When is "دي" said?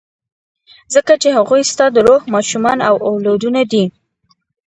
3.71-3.83